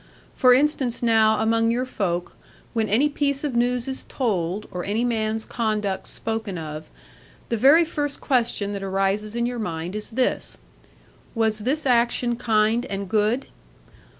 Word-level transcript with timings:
For 0.35 0.51
instance 0.51 1.03
now, 1.03 1.39
among 1.39 1.69
your 1.69 1.85
folk, 1.85 2.35
when 2.73 2.89
any 2.89 3.07
piece 3.07 3.43
of 3.43 3.55
news 3.55 3.87
is 3.87 4.03
told, 4.09 4.67
or 4.71 4.83
any 4.83 5.05
man's 5.05 5.45
conduct 5.45 6.07
spoken 6.07 6.57
of, 6.57 6.89
the 7.49 7.55
very 7.57 7.85
first 7.85 8.19
question 8.19 8.73
that 8.73 8.81
arises 8.81 9.35
in 9.35 9.45
your 9.45 9.59
mind 9.59 9.95
is 9.95 10.09
this 10.09 10.57
"Was 11.35 11.59
this 11.59 11.85
action 11.85 12.35
kind 12.35 12.83
and 12.87 13.07
good?" 13.09 13.45